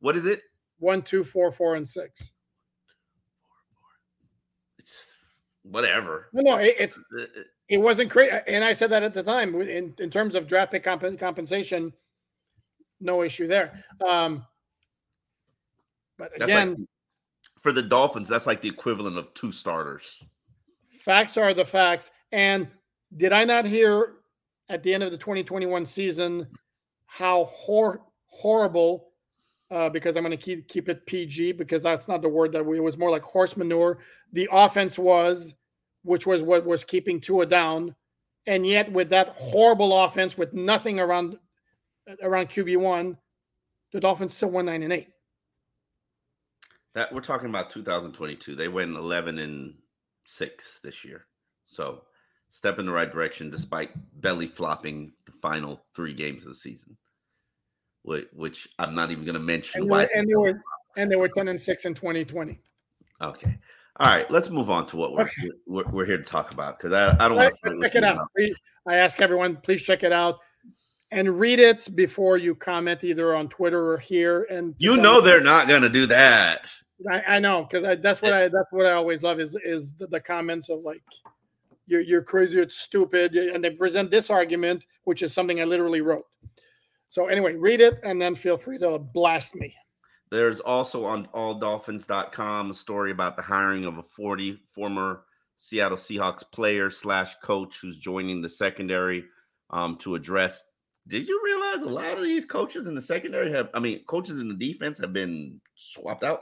[0.00, 0.42] What is it?
[0.78, 2.32] One, two, four, four, and six.
[4.78, 5.16] It's
[5.62, 6.28] whatever.
[6.34, 9.22] No, no, it, it's uh, uh, it wasn't great, and I said that at the
[9.22, 9.58] time.
[9.62, 11.94] In in terms of draft pick comp- compensation,
[13.00, 13.82] no issue there.
[14.06, 14.44] Um,
[16.18, 16.78] but again, like,
[17.62, 20.22] for the Dolphins, that's like the equivalent of two starters.
[21.06, 22.10] Facts are the facts.
[22.32, 22.66] And
[23.16, 24.14] did I not hear
[24.68, 26.48] at the end of the 2021 season
[27.06, 29.12] how hor- horrible?
[29.70, 32.66] Uh, because I'm going to keep keep it PG because that's not the word that
[32.66, 32.78] we.
[32.78, 33.98] It was more like horse manure.
[34.32, 35.54] The offense was,
[36.02, 37.94] which was what was keeping Tua down,
[38.46, 41.36] and yet with that horrible offense with nothing around
[42.22, 43.16] around QB one,
[43.92, 45.08] the Dolphins still won nine and eight.
[46.94, 48.54] That we're talking about 2022.
[48.54, 49.74] They went 11 and
[50.26, 51.26] six this year.
[51.66, 52.02] So
[52.48, 56.96] step in the right direction despite belly flopping the final three games of the season,
[58.02, 59.82] which, I'm not even going to mention.
[59.82, 60.60] And, why and they were
[60.96, 62.58] and they were 10 and six in 2020.
[63.22, 63.58] Okay.
[63.98, 65.30] All right, let's move on to what we're
[65.66, 68.18] we're, we're, here to talk about because I, I don't want to check it out.
[68.86, 70.40] I ask everyone, please check it out
[71.10, 74.46] and read it before you comment either on Twitter or here.
[74.50, 76.68] And you know they're not going to do that.
[77.10, 80.06] I, I know because that's what I that's what I always love is is the,
[80.06, 81.02] the comments of like
[81.86, 86.00] you're you're crazy, it's stupid, and they present this argument, which is something I literally
[86.00, 86.24] wrote.
[87.08, 89.74] So anyway, read it and then feel free to blast me.
[90.30, 95.22] There's also on alldolphins.com a story about the hiring of a 40 former
[95.56, 99.24] Seattle Seahawks player slash coach who's joining the secondary
[99.70, 100.64] um, to address.
[101.08, 104.40] Did you realize a lot of these coaches in the secondary have, I mean, coaches
[104.40, 106.40] in the defense have been swapped out?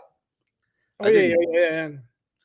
[1.00, 1.88] Oh yeah, yeah, yeah,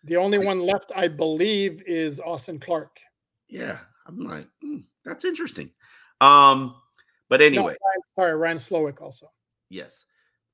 [0.03, 2.99] The only one left, I believe, is Austin Clark.
[3.47, 5.69] Yeah, I'm like, hmm, that's interesting.
[6.21, 6.75] Um,
[7.29, 9.31] but anyway, no, Ryan, sorry, Ryan Slowik also.
[9.69, 10.05] Yes.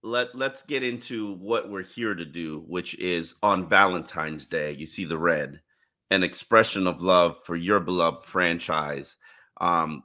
[0.03, 4.73] Let Let's get into what we're here to do, which is on Valentine's Day.
[4.73, 5.61] You see the red,
[6.11, 9.17] an expression of love for your beloved franchise.
[9.59, 10.03] Um,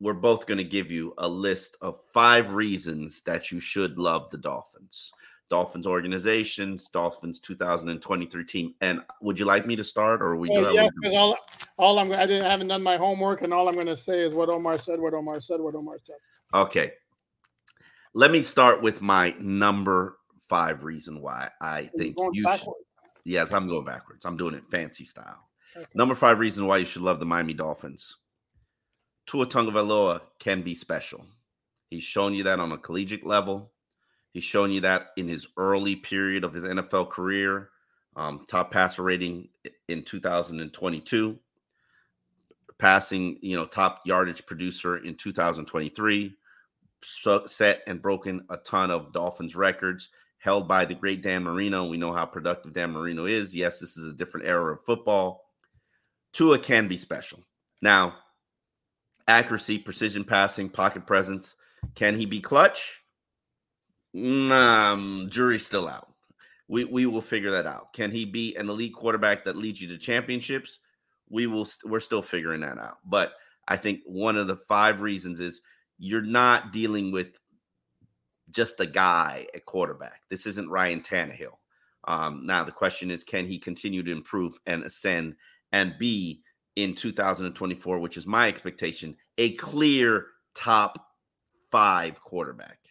[0.00, 4.28] we're both going to give you a list of five reasons that you should love
[4.30, 5.12] the Dolphins.
[5.52, 8.74] Dolphins organizations, Dolphins 2023 team.
[8.80, 10.48] And would you like me to start, or we?
[10.48, 11.36] Well, yeah, because all,
[11.76, 14.20] all I'm I didn't I haven't done my homework, and all I'm going to say
[14.20, 16.16] is what Omar said, what Omar said, what Omar said.
[16.54, 16.92] Okay,
[18.14, 20.16] let me start with my number
[20.48, 22.46] five reason why I think you.
[22.56, 22.68] Should,
[23.26, 24.24] yes, I'm going backwards.
[24.24, 25.50] I'm doing it fancy style.
[25.76, 25.84] Okay.
[25.94, 28.16] Number five reason why you should love the Miami Dolphins.
[29.26, 31.26] Tua Tagovailoa can be special.
[31.90, 33.71] He's shown you that on a collegiate level.
[34.32, 37.70] He's shown you that in his early period of his NFL career.
[38.16, 39.48] Um, top passer rating
[39.88, 41.38] in 2022,
[42.78, 46.36] passing, you know, top yardage producer in 2023,
[47.02, 51.88] so set and broken a ton of Dolphins records held by the great Dan Marino.
[51.88, 53.54] We know how productive Dan Marino is.
[53.54, 55.44] Yes, this is a different era of football.
[56.32, 57.38] Tua can be special.
[57.80, 58.16] Now,
[59.28, 61.54] accuracy, precision passing, pocket presence.
[61.94, 63.01] Can he be clutch?
[64.14, 66.08] Um, jury's still out.
[66.68, 67.92] We we will figure that out.
[67.92, 70.78] Can he be an elite quarterback that leads you to championships?
[71.28, 71.66] We will.
[71.84, 72.98] We're still figuring that out.
[73.04, 73.32] But
[73.68, 75.60] I think one of the five reasons is
[75.98, 77.38] you're not dealing with
[78.50, 80.22] just a guy at quarterback.
[80.28, 81.56] This isn't Ryan Tannehill.
[82.04, 85.36] Um, now the question is, can he continue to improve and ascend
[85.72, 86.42] and be
[86.76, 91.06] in 2024, which is my expectation, a clear top
[91.70, 92.81] five quarterback?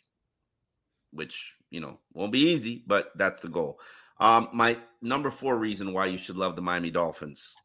[1.11, 3.79] Which you know won't be easy, but that's the goal.
[4.19, 7.55] Um, my number four reason why you should love the Miami Dolphins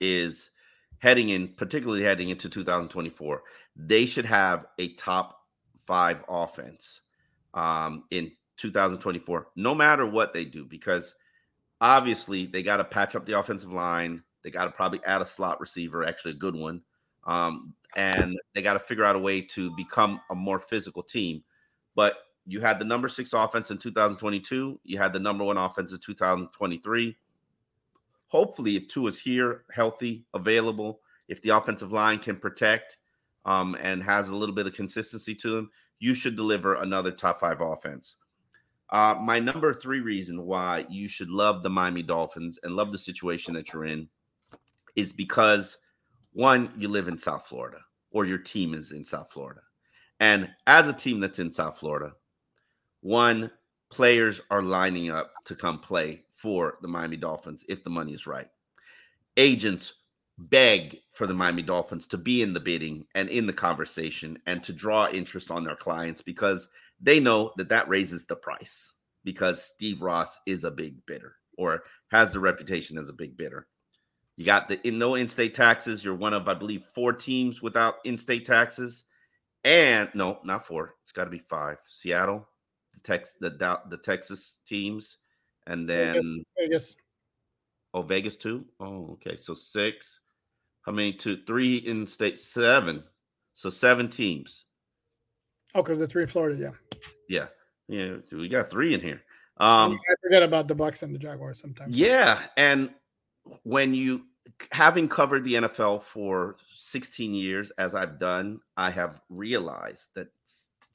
[0.00, 0.50] is
[0.98, 3.42] heading in, particularly heading into 2024.
[3.76, 5.38] They should have a top
[5.86, 7.00] five offense
[7.54, 11.14] um, in 2024, no matter what they do, because
[11.80, 14.22] obviously they got to patch up the offensive line.
[14.42, 16.82] They got to probably add a slot receiver, actually a good one.
[17.24, 21.42] Um, and they got to figure out a way to become a more physical team.
[21.94, 24.80] But you had the number six offense in 2022.
[24.84, 27.16] You had the number one offense in 2023.
[28.26, 32.98] Hopefully, if Tua is here, healthy, available, if the offensive line can protect
[33.44, 37.40] um, and has a little bit of consistency to them, you should deliver another top
[37.40, 38.16] five offense.
[38.90, 42.98] Uh, my number three reason why you should love the Miami Dolphins and love the
[42.98, 44.08] situation that you're in
[44.96, 45.78] is because
[46.32, 47.78] one, you live in South Florida.
[48.14, 49.62] or your team is in South Florida.
[50.20, 52.12] And as a team that's in South Florida,
[53.02, 53.50] one,
[53.90, 58.26] players are lining up to come play for the Miami Dolphins if the money is
[58.26, 58.48] right.
[59.36, 59.92] Agents
[60.38, 64.62] beg for the Miami Dolphins to be in the bidding and in the conversation and
[64.64, 66.68] to draw interest on their clients because
[67.00, 71.82] they know that that raises the price because Steve Ross is a big bidder or
[72.10, 73.66] has the reputation as a big bidder.
[74.36, 76.04] You got the in no in-state taxes.
[76.04, 79.04] You're one of, I believe, four teams without in-state taxes.
[79.64, 80.94] And no, not four.
[81.02, 81.76] It's got to be five.
[81.86, 82.48] Seattle,
[83.04, 83.50] Tex, the
[83.88, 85.18] the Texas teams,
[85.66, 86.96] and then Vegas.
[87.94, 88.64] Oh, Vegas too.
[88.80, 89.36] Oh, okay.
[89.36, 90.20] So six.
[90.82, 91.12] How many?
[91.12, 92.38] Two, three in state.
[92.38, 93.04] Seven.
[93.54, 94.64] So seven teams.
[95.74, 96.58] Oh, because the three in Florida.
[96.58, 97.06] Yeah.
[97.28, 97.46] Yeah.
[97.88, 98.16] Yeah.
[98.36, 99.22] We got three in here.
[99.58, 101.94] Um, I forget about the Bucks and the Jaguars sometimes.
[101.94, 102.90] Yeah, and
[103.62, 104.24] when you
[104.72, 110.28] having covered the NFL for 16 years as I've done, I have realized that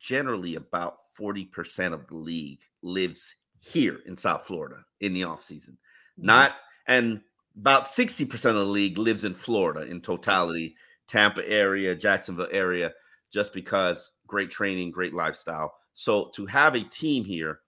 [0.07, 5.75] generally about 40% of the league lives here in South Florida in the offseason.
[6.17, 6.53] Not
[6.87, 7.19] and
[7.57, 10.75] about 60% of the league lives in Florida in totality,
[11.07, 12.93] Tampa area, Jacksonville area,
[13.33, 15.75] just because great training, great lifestyle.
[15.93, 17.59] So to have a team here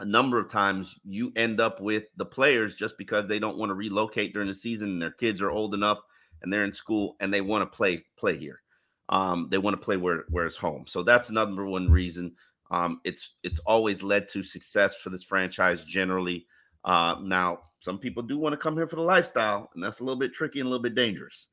[0.00, 3.70] a number of times you end up with the players just because they don't want
[3.70, 5.98] to relocate during the season and their kids are old enough
[6.42, 8.60] and they're in school and they want to play play here.
[9.08, 10.84] Um, they want to play where where it's home.
[10.86, 12.34] So that's number one reason.
[12.70, 16.46] Um, it's it's always led to success for this franchise generally.
[16.84, 20.04] Uh, now, some people do want to come here for the lifestyle, and that's a
[20.04, 21.48] little bit tricky and a little bit dangerous.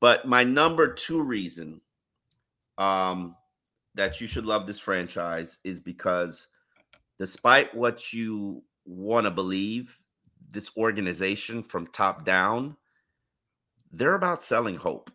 [0.00, 1.80] But my number two reason
[2.78, 3.36] um,
[3.94, 6.48] that you should love this franchise is because–
[7.20, 9.94] despite what you want to believe,
[10.50, 12.74] this organization from top down,
[13.92, 15.10] they're about selling hope.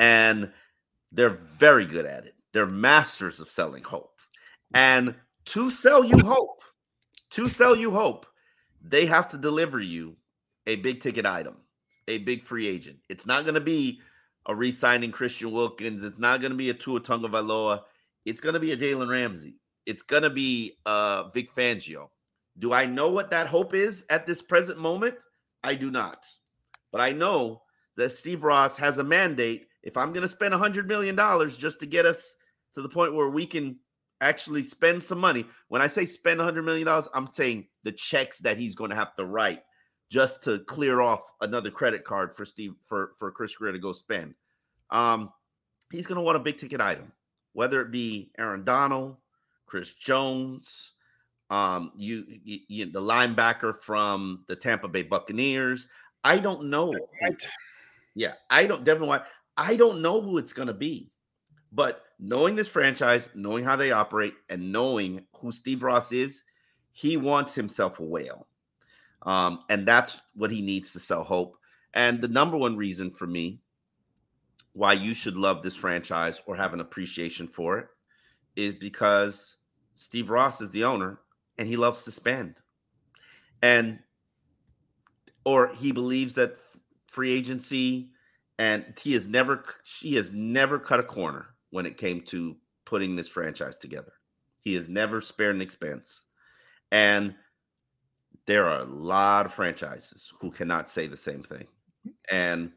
[0.00, 0.50] And
[1.12, 2.34] they're very good at it.
[2.52, 4.18] They're masters of selling hope.
[4.74, 6.60] And to sell you hope,
[7.30, 8.26] to sell you hope,
[8.82, 10.16] they have to deliver you
[10.66, 11.54] a big ticket item,
[12.08, 12.98] a big free agent.
[13.08, 14.00] It's not going to be
[14.46, 16.02] a re-signing Christian Wilkins.
[16.02, 17.82] It's not going to be a Tua Tagovailoa.
[18.24, 22.08] It's going to be a Jalen Ramsey it's going to be uh, Vic Fangio.
[22.58, 25.16] Do I know what that hope is at this present moment?
[25.64, 26.26] I do not.
[26.92, 27.62] But I know
[27.96, 29.66] that Steve Ross has a mandate.
[29.82, 31.16] If I'm going to spend $100 million
[31.50, 32.36] just to get us
[32.74, 33.78] to the point where we can
[34.20, 38.58] actually spend some money, when I say spend $100 million, I'm saying the checks that
[38.58, 39.62] he's going to have to write
[40.10, 43.92] just to clear off another credit card for Steve for for Chris Grier to go
[43.92, 44.34] spend.
[44.90, 45.32] Um,
[45.92, 47.12] he's going to want a big ticket item,
[47.52, 49.16] whether it be Aaron Donald,
[49.66, 50.92] Chris Jones,
[51.50, 55.88] um, you, you, you, the linebacker from the Tampa Bay Buccaneers.
[56.22, 56.94] I don't know.
[57.22, 57.34] Right.
[58.14, 58.84] Yeah, I don't.
[58.84, 59.22] Devin White.
[59.60, 61.12] I don't know who it's going to be,
[61.70, 66.44] but knowing this franchise, knowing how they operate, and knowing who Steve Ross is,
[66.92, 68.46] he wants himself a whale,
[69.22, 71.58] um, and that's what he needs to sell hope.
[71.92, 73.60] And the number one reason for me
[74.72, 77.88] why you should love this franchise or have an appreciation for it
[78.56, 79.58] is because
[79.96, 81.20] Steve Ross is the owner
[81.58, 82.56] and he loves to spend.
[83.62, 83.98] And
[85.44, 86.56] or he believes that
[87.08, 88.12] free agency
[88.60, 93.16] and he has never she has never cut a corner when it came to putting
[93.16, 94.12] this franchise together.
[94.60, 96.24] He has never spared an expense.
[96.92, 97.34] And
[98.44, 101.68] there are a lot of franchises who cannot say the same thing.
[102.06, 102.36] Mm-hmm.
[102.36, 102.72] And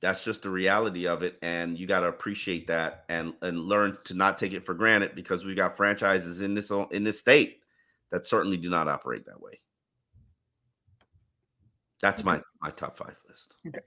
[0.00, 3.96] that's just the reality of it and you got to appreciate that and and learn
[4.04, 7.60] to not take it for granted because we got franchises in this in this state
[8.10, 9.60] that certainly do not operate that way
[12.00, 13.80] that's my my top five list okay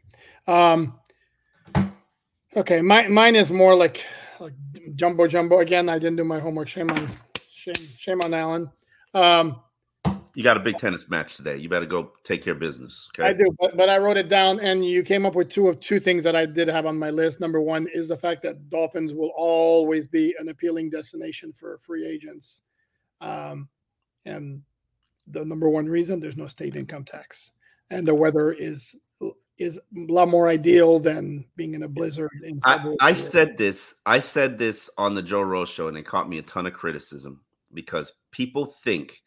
[0.48, 1.00] um
[2.56, 4.04] okay my, mine is more like
[4.40, 4.54] like
[4.96, 7.10] jumbo jumbo again i didn't do my homework shame on
[7.54, 8.70] shame shame on Alain
[9.14, 9.62] um
[10.36, 11.58] you got a big tennis match today.
[11.58, 13.08] You better go take care of business.
[13.14, 13.28] Okay.
[13.28, 15.80] I do, but, but I wrote it down, and you came up with two of
[15.80, 17.40] two things that I did have on my list.
[17.40, 22.08] Number one is the fact that Dolphins will always be an appealing destination for free
[22.08, 22.64] agents,
[23.22, 23.70] um,
[24.26, 24.62] and
[25.28, 27.52] the number one reason there's no state income tax,
[27.94, 28.96] and the weather is
[29.60, 32.32] is a lot more ideal than being in a blizzard.
[32.44, 33.96] In I, I said this.
[34.06, 36.74] I said this on the Joe Rose show, and it caught me a ton of
[36.74, 37.42] criticism
[37.74, 39.22] because people think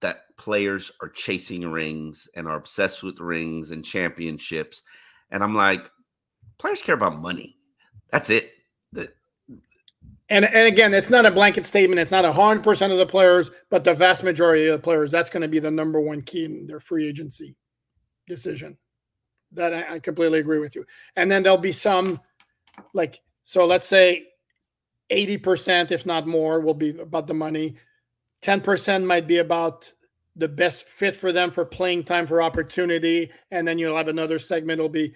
[0.00, 4.82] that players are chasing rings and are obsessed with rings and championships.
[5.30, 5.88] And I'm like,
[6.58, 7.56] players care about money.
[8.10, 8.50] That's it.
[8.92, 9.12] The,
[10.28, 12.00] and and again, it's not a blanket statement.
[12.00, 15.12] It's not a hundred percent of the players, but the vast majority of the players.
[15.12, 17.56] That's going to be the number one key in their free agency
[18.26, 18.76] decision.
[19.52, 20.84] That I, I completely agree with you.
[21.16, 22.20] And then there'll be some
[22.92, 24.26] like so let's say
[25.10, 27.76] 80% if not more will be about the money
[28.42, 29.92] 10% might be about
[30.36, 34.38] the best fit for them for playing time for opportunity and then you'll have another
[34.38, 35.12] segment it'll be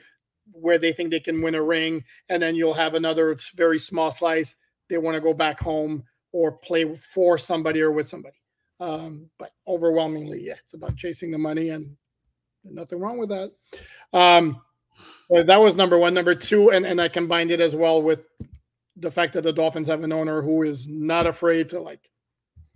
[0.52, 4.10] where they think they can win a ring and then you'll have another very small
[4.10, 4.56] slice
[4.88, 8.36] they want to go back home or play for somebody or with somebody
[8.80, 11.96] um, but overwhelmingly yeah it's about chasing the money and
[12.72, 13.52] nothing wrong with that
[14.12, 14.60] um,
[15.30, 18.20] that was number one number two and, and i combined it as well with
[18.96, 22.08] the fact that the dolphins have an owner who is not afraid to like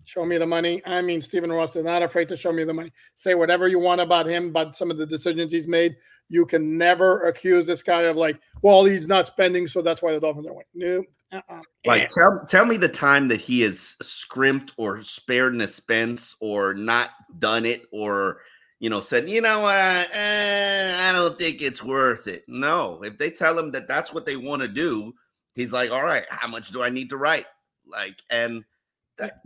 [0.05, 0.82] show me the money.
[0.86, 2.93] I mean, Stephen Ross is not afraid to show me the money.
[3.14, 5.97] Say whatever you want about him, about some of the decisions he's made.
[6.28, 10.12] You can never accuse this guy of like, well, he's not spending, so that's why
[10.12, 10.66] the Dolphins are winning.
[10.74, 11.05] No.
[11.38, 11.62] Uh-uh.
[11.86, 16.74] Like, tell, tell me the time that he has scrimped or spared an expense or
[16.74, 18.40] not done it or,
[18.82, 22.42] you know, said, you know what, eh, I don't think it's worth it.
[22.48, 25.14] No, if they tell him that that's what they want to do,
[25.54, 27.46] he's like, all right, how much do I need to write?
[27.86, 28.64] Like, and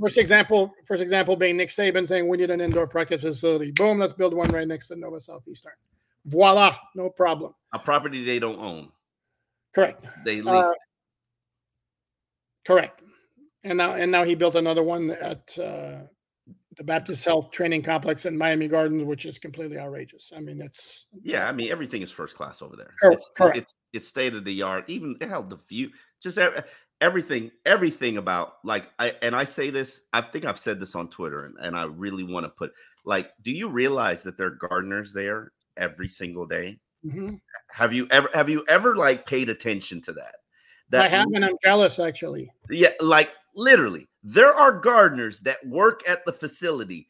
[0.00, 3.72] First example, first example being Nick Saban saying we need an indoor practice facility.
[3.72, 5.72] Boom, let's build one right next to Nova Southeastern.
[6.24, 7.54] Voila, no problem.
[7.74, 8.90] A property they don't own.
[9.74, 10.02] Correct.
[10.24, 10.64] They lease.
[10.64, 10.70] Uh,
[12.66, 13.02] correct.
[13.64, 16.06] And now and now he built another one at uh,
[16.76, 20.30] the Baptist Health Training Complex in Miami Gardens, which is completely outrageous.
[20.36, 21.48] I mean, it's yeah.
[21.48, 22.92] I mean, everything is first class over there.
[23.00, 23.16] Correct.
[23.16, 23.56] It's, correct.
[23.56, 24.84] it's it's state of the art.
[24.88, 25.90] Even hell, the view.
[26.22, 26.38] Just
[27.00, 31.08] everything everything about like i and i say this i think i've said this on
[31.08, 32.72] twitter and, and i really want to put
[33.04, 37.34] like do you realize that there are gardeners there every single day mm-hmm.
[37.70, 40.36] have you ever have you ever like paid attention to that
[40.88, 46.00] that i have and i'm jealous actually yeah like literally there are gardeners that work
[46.08, 47.08] at the facility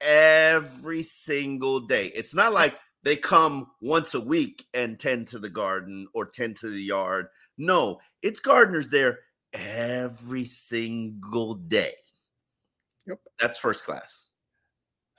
[0.00, 5.48] every single day it's not like they come once a week and tend to the
[5.48, 9.18] garden or tend to the yard no it's gardeners there
[9.52, 11.92] every single day.
[13.06, 13.18] Yep.
[13.40, 14.26] That's first class.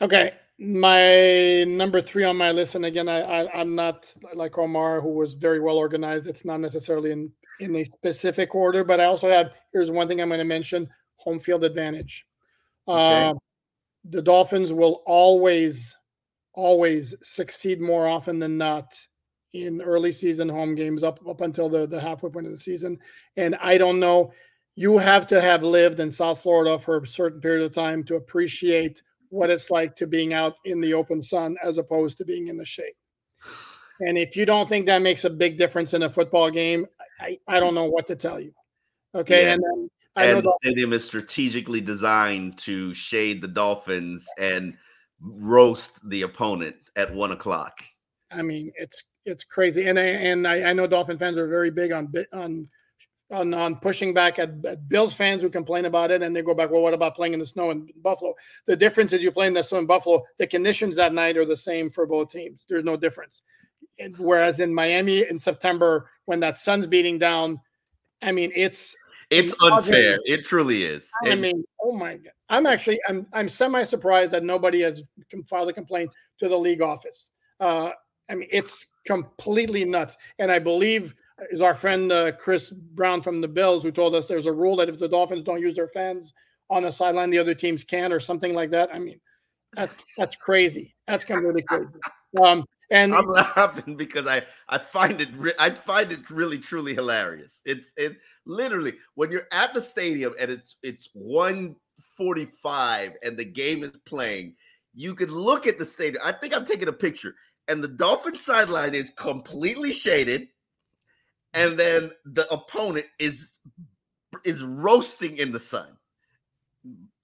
[0.02, 0.34] Okay.
[0.60, 5.14] My number three on my list, and again, I, I am not like Omar, who
[5.14, 6.28] was very well organized.
[6.28, 7.32] It's not necessarily in
[7.62, 10.90] in a specific order, but I also have here's one thing I'm going to mention:
[11.20, 12.26] home field advantage.
[12.88, 13.30] Okay.
[13.30, 13.34] Uh,
[14.06, 15.96] the Dolphins will always,
[16.54, 18.96] always succeed more often than not
[19.54, 22.98] in early season home games up up until the, the halfway point of the season.
[23.36, 24.32] And I don't know,
[24.76, 28.16] you have to have lived in South Florida for a certain period of time to
[28.16, 32.48] appreciate what it's like to being out in the open sun as opposed to being
[32.48, 32.94] in the shade.
[34.00, 36.86] And if you don't think that makes a big difference in a football game,
[37.20, 38.54] I, I don't know what to tell you.
[39.14, 39.44] Okay.
[39.44, 39.54] Yeah.
[39.54, 39.90] And then
[40.24, 44.78] and the stadium is strategically designed to shade the Dolphins and
[45.22, 47.84] roast the opponent at one o'clock.
[48.32, 49.88] I mean, it's it's crazy.
[49.88, 52.68] And I, and I, I know Dolphin fans are very big on on
[53.32, 56.56] on, on pushing back at, at, Bills fans who complain about it, and they go
[56.56, 56.72] back.
[56.72, 58.34] Well, what about playing in the snow in Buffalo?
[58.66, 60.24] The difference is you play in the snow in Buffalo.
[60.40, 62.66] The conditions that night are the same for both teams.
[62.68, 63.44] There's no difference.
[64.00, 67.60] And whereas in Miami in September, when that sun's beating down,
[68.22, 68.96] I mean it's
[69.30, 70.20] it's unfair.
[70.26, 71.12] It truly is.
[71.26, 72.34] I mean, oh my god!
[72.50, 75.04] I'm actually I'm I'm semi surprised that nobody has
[75.48, 77.32] filed a complaint to the league office.
[77.60, 77.92] Uh,
[78.30, 80.18] I mean, it's completely nuts.
[80.38, 81.16] And I believe
[81.52, 84.76] is our friend uh, Chris Brown from the Bills who told us there's a rule
[84.78, 86.34] that if the Dolphins don't use their fans
[86.70, 88.94] on the sideline, the other teams can, or something like that.
[88.94, 89.20] I mean,
[89.74, 90.96] that's that's crazy.
[91.08, 91.90] That's completely crazy.
[92.42, 96.94] Um, and I'm laughing because I I find it re- I find it really truly
[96.94, 97.62] hilarious.
[97.66, 103.84] It's it literally when you're at the stadium and it's it's 145 and the game
[103.84, 104.56] is playing,
[104.94, 106.22] you could look at the stadium.
[106.26, 107.36] I think I'm taking a picture
[107.70, 110.48] and the Dolphin sideline is completely shaded,
[111.54, 113.52] and then the opponent is
[114.44, 115.88] is roasting in the sun.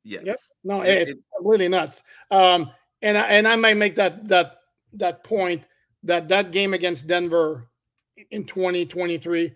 [0.04, 0.22] Yes.
[0.24, 0.36] Yep.
[0.64, 2.04] No, it, it's it, completely nuts.
[2.30, 2.70] Um,
[3.02, 4.58] and I, and I might make that that
[4.96, 5.64] that point
[6.04, 7.68] that that game against Denver
[8.32, 9.56] in 2023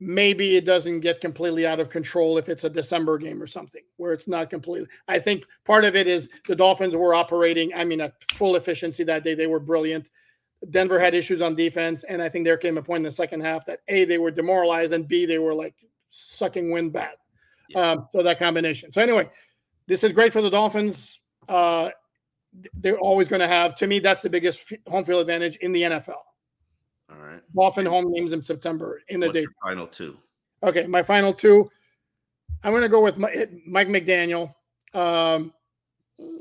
[0.00, 3.82] maybe it doesn't get completely out of control if it's a December game or something
[3.96, 4.88] where it's not completely.
[5.08, 9.04] I think part of it is the Dolphins were operating, I mean, at full efficiency
[9.04, 9.34] that day.
[9.34, 10.10] They were brilliant.
[10.70, 13.40] Denver had issues on defense, and I think there came a point in the second
[13.40, 15.74] half that a they were demoralized, and b they were like
[16.10, 17.14] sucking wind bad.
[17.68, 17.90] Yeah.
[17.90, 18.92] Um, so that combination.
[18.92, 19.30] So anyway,
[19.86, 21.20] this is great for the Dolphins.
[21.48, 21.90] Uh,
[22.74, 23.74] they're always going to have.
[23.76, 26.16] To me, that's the biggest home field advantage in the NFL.
[27.10, 27.40] All right.
[27.54, 29.46] Dolphin home games in September in the day.
[29.62, 30.16] Final two.
[30.62, 31.70] Okay, my final two.
[32.62, 34.54] I'm going to go with Mike McDaniel.
[34.94, 35.52] Um,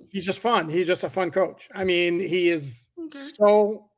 [0.09, 0.69] he's just fun.
[0.69, 1.67] He's just a fun coach.
[1.73, 3.19] I mean, he is okay.
[3.35, 3.89] so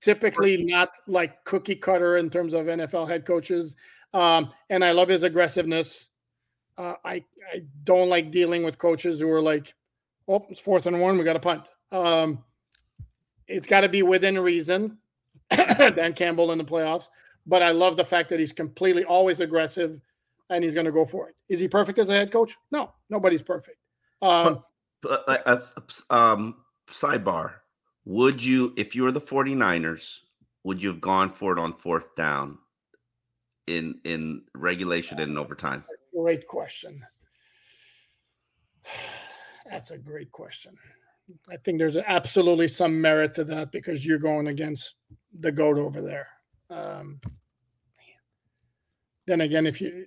[0.00, 3.76] typically not like cookie cutter in terms of NFL head coaches.
[4.12, 6.08] Um, and I love his aggressiveness.
[6.76, 9.74] Uh, I I don't like dealing with coaches who are like,
[10.30, 12.44] "Oh, it's fourth and one, we got to punt." Um,
[13.48, 14.98] it's got to be within reason.
[15.50, 17.08] Dan Campbell in the playoffs,
[17.46, 20.00] but I love the fact that he's completely always aggressive,
[20.48, 21.34] and he's going to go for it.
[21.48, 22.56] Is he perfect as a head coach?
[22.70, 23.78] No, nobody's perfect.
[24.22, 24.62] Um,
[25.02, 25.74] but, uh, as,
[26.10, 26.56] um,
[26.88, 27.54] sidebar:
[28.04, 30.18] Would you, if you were the 49ers,
[30.62, 32.58] would you have gone for it on fourth down
[33.66, 35.84] in in regulation and overtime?
[36.14, 37.04] Great question.
[39.70, 40.76] That's a great question.
[41.48, 44.96] I think there's absolutely some merit to that because you're going against
[45.38, 46.26] the goat over there.
[46.70, 47.20] Um,
[49.26, 50.06] then again, if you,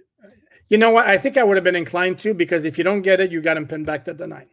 [0.67, 3.01] you know what, I think I would have been inclined to because if you don't
[3.01, 4.47] get it, you got him pinned back to the nine.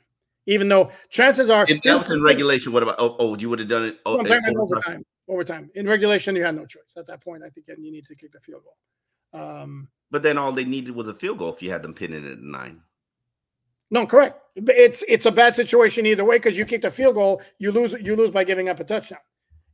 [0.47, 2.97] Even though chances are, if that was in regulation, what about?
[2.99, 3.99] Oh, oh you would have done it.
[4.07, 4.57] Oh, overtime.
[4.57, 5.05] overtime.
[5.29, 5.71] Overtime.
[5.75, 7.43] In regulation, you had no choice at that point.
[7.45, 9.41] I think you need to kick the field goal.
[9.41, 12.25] Um, but then all they needed was a field goal if you had them pinning
[12.25, 12.81] it at nine.
[13.91, 14.41] No, correct.
[14.57, 17.95] It's it's a bad situation either way because you kicked a field goal, you lose
[18.01, 19.19] you lose by giving up a touchdown.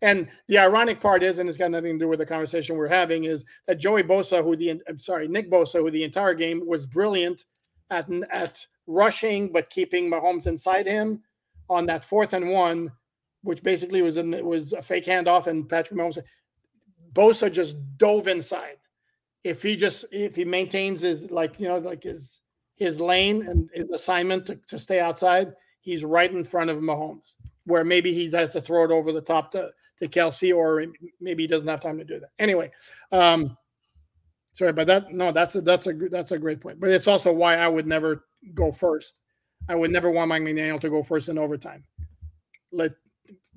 [0.03, 2.89] And the ironic part is, and it's got nothing to do with the conversation we're
[2.89, 6.63] having, is that Joey Bosa, who the I'm sorry, Nick Bosa, who the entire game
[6.67, 7.45] was brilliant
[7.91, 11.23] at at rushing but keeping Mahomes inside him
[11.69, 12.93] on that fourth and one,
[13.43, 16.23] which basically was a, was a fake handoff, and Patrick Mahomes,
[17.13, 18.77] Bosa just dove inside.
[19.45, 22.43] If he just if he maintains his like you know like his
[22.77, 27.35] his lane and his assignment to, to stay outside, he's right in front of Mahomes,
[27.65, 30.85] where maybe he has to throw it over the top to, to Kelce, or
[31.21, 32.31] maybe he doesn't have time to do that.
[32.39, 32.71] Anyway,
[33.13, 33.57] um,
[34.53, 36.79] sorry, but that no, that's a that's a that's a great point.
[36.79, 39.21] But it's also why I would never go first.
[39.69, 41.83] I would never want Mike McDaniel to go first in overtime.
[42.73, 42.93] Let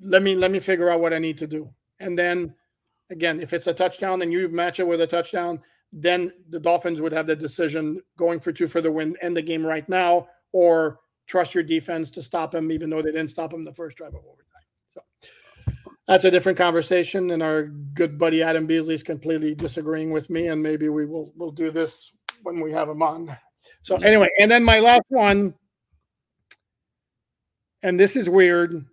[0.00, 1.68] let me let me figure out what I need to do,
[2.00, 2.54] and then
[3.10, 5.60] again, if it's a touchdown and you match it with a touchdown,
[5.92, 9.42] then the Dolphins would have the decision going for two for the win, end the
[9.42, 13.52] game right now, or trust your defense to stop him, even though they didn't stop
[13.52, 14.46] him the first drive of overtime.
[14.92, 15.02] So
[16.06, 20.48] that's a different conversation, and our good buddy Adam Beasley is completely disagreeing with me,
[20.48, 22.12] and maybe we will we'll do this
[22.42, 23.36] when we have him on.
[23.82, 25.54] So anyway, and then my last one,
[27.82, 28.84] and this is weird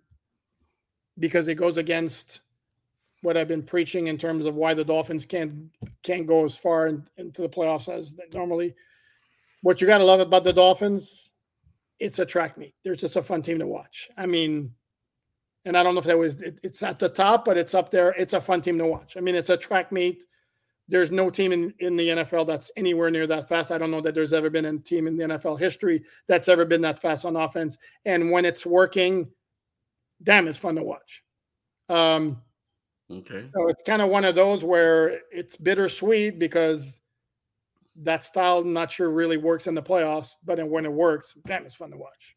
[1.18, 2.40] because it goes against
[3.22, 5.70] what I've been preaching in terms of why the Dolphins can't
[6.02, 8.74] can't go as far in, into the playoffs as normally.
[9.62, 11.32] What you got to love about the Dolphins,
[11.98, 12.74] it's a track meet.
[12.84, 14.08] There's just a fun team to watch.
[14.16, 14.72] I mean,
[15.64, 17.90] and I don't know if that was it, it's at the top, but it's up
[17.90, 18.10] there.
[18.10, 19.16] It's a fun team to watch.
[19.16, 20.24] I mean, it's a track meet.
[20.90, 23.70] There's no team in, in the NFL that's anywhere near that fast.
[23.70, 26.64] I don't know that there's ever been a team in the NFL history that's ever
[26.64, 27.76] been that fast on offense.
[28.06, 29.28] And when it's working,
[30.22, 31.22] damn, it's fun to watch.
[31.90, 32.40] Um,
[33.10, 33.46] Okay.
[33.54, 37.00] So it's kind of one of those where it's bittersweet because
[37.96, 41.64] that style, I'm not sure really works in the playoffs, but when it works, damn,
[41.64, 42.36] it's fun to watch.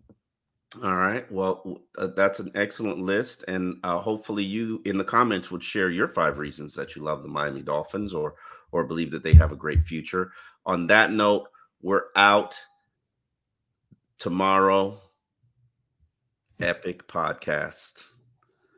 [0.81, 1.29] All right.
[1.29, 5.89] Well, uh, that's an excellent list, and uh, hopefully, you in the comments would share
[5.89, 8.35] your five reasons that you love the Miami Dolphins, or
[8.71, 10.31] or believe that they have a great future.
[10.65, 11.49] On that note,
[11.81, 12.57] we're out
[14.17, 15.01] tomorrow.
[16.61, 18.05] Epic podcast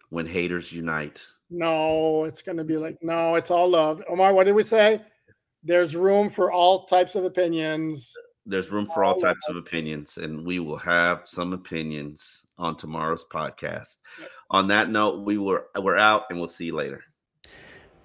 [0.10, 1.22] when haters unite.
[1.50, 4.02] No, it's going to be like, no, it's all love.
[4.10, 5.02] Omar, what did we say?
[5.64, 8.12] There's room for all types of opinions.
[8.46, 13.24] There's room for all, types of opinions, and we will have some opinions on tomorrow's
[13.24, 13.98] podcast.
[14.50, 17.02] On that note, we were we're out, and we'll see you later.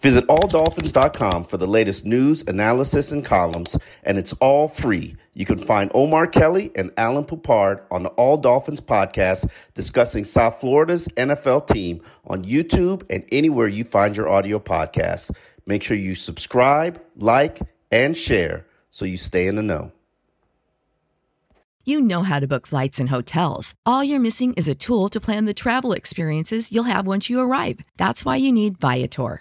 [0.00, 5.16] Visit alldolphins.com for the latest news, analysis, and columns, and it's all free.
[5.34, 10.60] You can find Omar Kelly and Alain Poupart on the All Dolphins podcast discussing South
[10.60, 15.34] Florida's NFL team on YouTube and anywhere you find your audio podcasts.
[15.66, 19.90] Make sure you subscribe, like, and share so you stay in the know.
[21.84, 23.74] You know how to book flights and hotels.
[23.84, 27.40] All you're missing is a tool to plan the travel experiences you'll have once you
[27.40, 27.80] arrive.
[27.96, 29.40] That's why you need Viator.